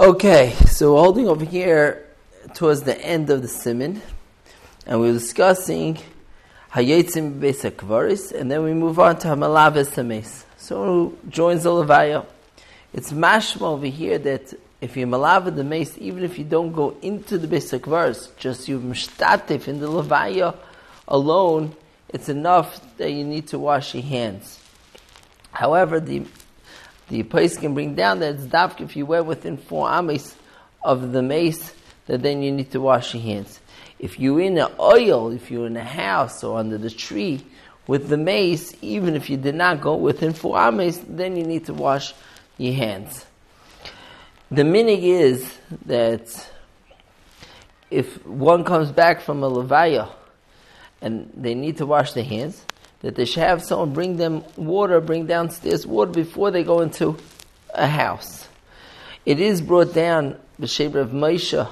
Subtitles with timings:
[0.00, 2.06] Okay, so we're holding over here
[2.54, 4.00] towards the end of the simon,
[4.86, 5.98] and we're discussing
[6.70, 10.46] Hayetzim Beis Kvaris, and then we move on to Hamalaves Hames.
[10.56, 12.24] So who joins the Levaya.
[12.92, 16.96] It's mashma over here that if you malava the mace, even if you don't go
[17.02, 20.54] into the Beis Kvaris, just you mishtatif in the Levaya
[21.08, 21.74] alone,
[22.10, 24.60] it's enough that you need to wash your hands.
[25.50, 26.24] However, the
[27.08, 30.36] the place can bring down that it's dafk if you went within four ames
[30.82, 31.74] of the mace,
[32.06, 33.60] that then you need to wash your hands.
[33.98, 37.44] If you're in an oil, if you're in a house or under the tree
[37.86, 41.66] with the mace, even if you did not go within four ames, then you need
[41.66, 42.14] to wash
[42.58, 43.24] your hands.
[44.50, 46.50] The minig is that
[47.90, 50.10] if one comes back from a levaya
[51.00, 52.64] and they need to wash their hands,
[53.00, 57.16] that they should have someone bring them water, bring downstairs water before they go into
[57.74, 58.48] a house.
[59.24, 61.68] It is brought down, the shape of Moshe,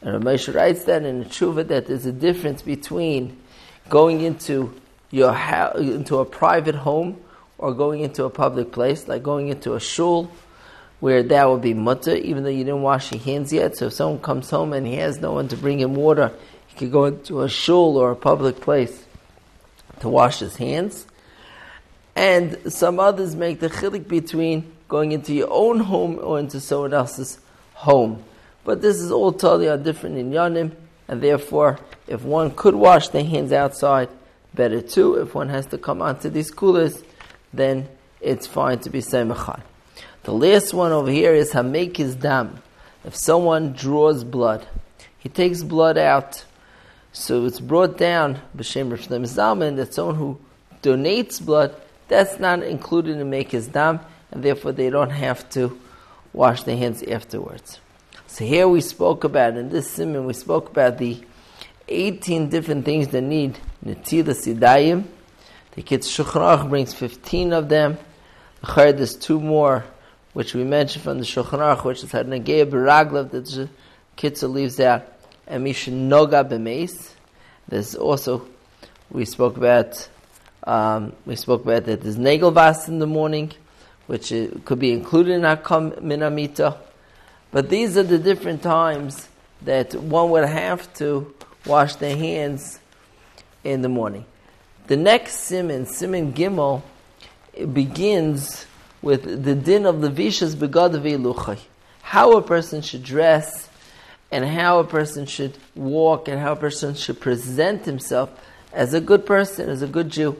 [0.00, 3.38] and Moshe writes that in the Tshuva that there's a difference between
[3.88, 4.72] going into
[5.10, 7.20] your house, into a private home
[7.58, 10.30] or going into a public place, like going into a shul,
[11.00, 13.76] where that would be mutter, even though you didn't wash your hands yet.
[13.76, 16.32] So if someone comes home and he has no one to bring him water,
[16.66, 19.03] he could go into a shul or a public place
[20.04, 21.06] to wash his hands.
[22.14, 26.92] And some others make the chilik between going into your own home or into someone
[26.92, 27.38] else's
[27.72, 28.22] home.
[28.64, 30.72] But this is all totally different inyanim,
[31.08, 34.10] and therefore, if one could wash their hands outside,
[34.52, 35.14] better too.
[35.14, 37.02] If one has to come onto these coolers,
[37.52, 37.88] then
[38.20, 39.60] it's fine to be semachai.
[40.24, 42.62] The last one over here is hamek his dam.
[43.04, 44.66] If someone draws blood,
[45.18, 46.44] he takes blood out
[47.14, 50.38] so it's brought down b'shem Rosh Zalman that someone who
[50.82, 51.74] donates blood
[52.08, 55.80] that's not included in make his dam, and therefore they don't have to
[56.32, 57.78] wash their hands afterwards.
[58.26, 61.24] So here we spoke about in this simon we spoke about the
[61.86, 65.04] 18 different things that need netilas yadayim.
[65.72, 67.96] The Kitzur Shulchan brings 15 of them.
[68.74, 69.84] There's two more,
[70.32, 73.68] which we mentioned from the Shulchan which is Hadnageh Baraglav that the
[74.16, 75.13] Kitzur leaves out
[75.46, 77.12] and Mishnoga b'meis.
[77.68, 78.46] There's also
[79.10, 80.08] we spoke about
[80.64, 83.52] um, we spoke about that there's nagelvas in the morning,
[84.06, 84.32] which
[84.64, 86.78] could be included in Akam Minamita.
[87.50, 89.28] But these are the different times
[89.62, 91.34] that one would have to
[91.66, 92.80] wash their hands
[93.62, 94.24] in the morning.
[94.86, 96.82] The next simon, simon gimel,
[97.72, 98.66] begins
[99.00, 101.58] with the din of the vishas begadav
[102.02, 103.68] How a person should dress
[104.34, 108.28] and how a person should walk and how a person should present himself
[108.72, 110.36] as a good person, as a good Jew.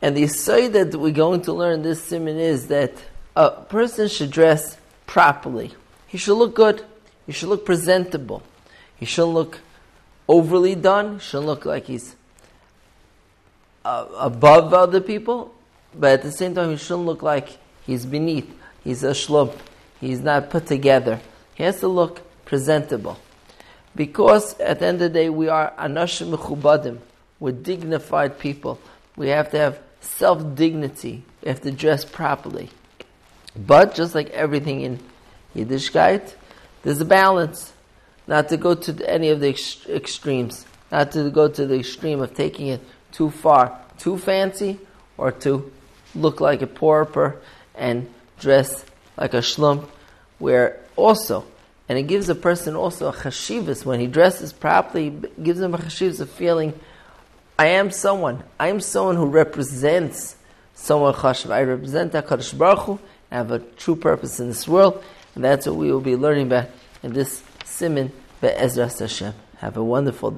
[0.00, 2.94] And the say that we're going to learn this simon is that
[3.36, 5.74] a person should dress properly.
[6.06, 6.82] He should look good.
[7.26, 8.42] He should look presentable.
[8.96, 9.60] He shouldn't look
[10.26, 11.16] overly done.
[11.16, 12.16] He shouldn't look like he's
[13.84, 15.54] uh, above other people.
[15.94, 18.50] But at the same time, he shouldn't look like he's beneath.
[18.82, 19.54] He's a shlump.
[20.00, 21.20] He's not put together.
[21.56, 23.18] He has to look presentable.
[23.96, 26.98] Because at the end of the day, we are anashim mechubadim.
[27.38, 28.80] We're dignified people.
[29.16, 31.22] We have to have self dignity.
[31.42, 32.70] We have to dress properly.
[33.56, 34.98] But just like everything in
[35.54, 36.34] Yiddishkeit,
[36.82, 37.72] there's a balance.
[38.26, 40.66] Not to go to any of the ex- extremes.
[40.90, 42.80] Not to go to the extreme of taking it
[43.12, 44.80] too far, too fancy,
[45.16, 45.70] or to
[46.14, 47.36] look like a pauper
[47.74, 48.84] and dress
[49.16, 49.86] like a shlump,
[50.38, 51.44] where also
[51.88, 55.10] and it gives a person also a chashivas when he dresses properly.
[55.42, 56.78] gives him a chashivas of feeling,
[57.58, 58.42] I am someone.
[58.58, 60.36] I am someone who represents
[60.74, 61.50] someone chashiv.
[61.50, 62.98] I represent Hakadosh Baruch Hu.
[63.30, 65.02] I have a true purpose in this world,
[65.34, 66.68] and that's what we will be learning about
[67.02, 69.34] in this simon be'ezras Hashem.
[69.58, 70.32] Have a wonderful day.